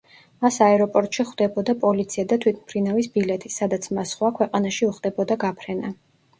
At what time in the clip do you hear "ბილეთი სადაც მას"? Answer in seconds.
3.19-4.17